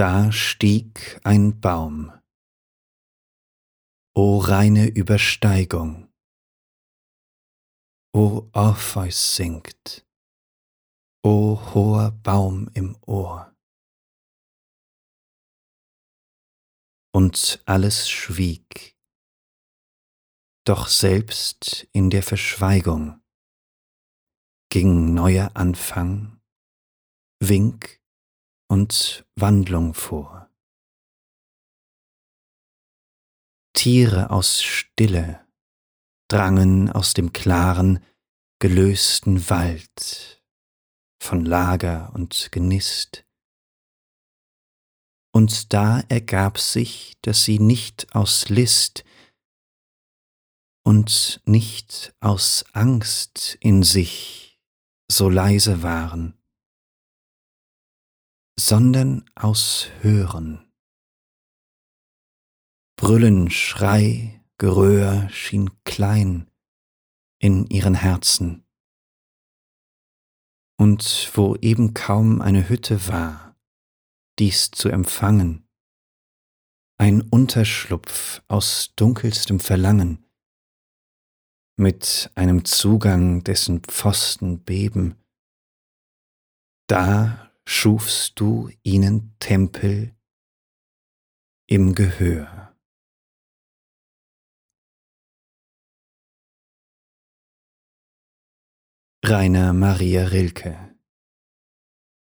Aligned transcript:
Da 0.00 0.32
stieg 0.32 1.20
ein 1.24 1.60
Baum. 1.60 2.10
O 4.14 4.38
reine 4.38 4.86
Übersteigung! 4.88 6.10
O 8.14 8.48
Orpheus 8.54 9.36
singt! 9.36 10.08
O 11.22 11.60
hoher 11.74 12.12
Baum 12.12 12.70
im 12.72 12.96
Ohr! 13.02 13.54
Und 17.12 17.62
alles 17.66 18.08
schwieg, 18.08 18.96
doch 20.64 20.88
selbst 20.88 21.86
in 21.92 22.08
der 22.08 22.22
Verschweigung 22.22 23.20
ging 24.70 25.12
neuer 25.12 25.50
Anfang, 25.56 26.40
Wink 27.38 27.99
und 28.70 29.26
Wandlung 29.34 29.94
vor. 29.94 30.48
Tiere 33.74 34.30
aus 34.30 34.62
Stille 34.62 35.44
drangen 36.28 36.90
aus 36.90 37.12
dem 37.12 37.32
klaren, 37.32 38.04
gelösten 38.60 39.50
Wald 39.50 40.44
von 41.20 41.44
Lager 41.44 42.12
und 42.14 42.52
Genist. 42.52 43.26
Und 45.32 45.72
da 45.72 46.00
ergab 46.08 46.58
sich, 46.58 47.16
dass 47.22 47.44
sie 47.44 47.58
nicht 47.58 48.14
aus 48.14 48.48
List 48.48 49.04
und 50.84 51.40
nicht 51.44 52.14
aus 52.20 52.64
Angst 52.72 53.56
in 53.60 53.82
sich 53.82 54.60
so 55.10 55.28
leise 55.28 55.82
waren, 55.82 56.39
sondern 58.70 59.28
aus 59.34 59.88
Hören. 60.00 60.72
Brüllen, 62.94 63.50
Schrei, 63.50 64.44
Geröhr 64.58 65.28
schien 65.30 65.70
klein 65.82 66.48
in 67.40 67.66
ihren 67.66 67.94
Herzen. 67.94 68.64
Und 70.78 71.32
wo 71.34 71.56
eben 71.56 71.94
kaum 71.94 72.40
eine 72.40 72.68
Hütte 72.68 73.08
war, 73.08 73.56
dies 74.38 74.70
zu 74.70 74.88
empfangen, 74.88 75.68
ein 76.96 77.22
Unterschlupf 77.22 78.40
aus 78.46 78.92
dunkelstem 78.94 79.58
Verlangen, 79.58 80.24
mit 81.76 82.30
einem 82.36 82.64
Zugang, 82.64 83.42
dessen 83.42 83.82
Pfosten 83.82 84.62
beben, 84.62 85.16
da 86.86 87.39
schufst 87.70 88.40
du 88.40 88.68
ihnen 88.82 89.36
Tempel 89.38 90.16
im 91.66 91.94
Gehör. 91.94 92.76
Rainer 99.24 99.72
Maria 99.72 100.24
Rilke 100.24 100.89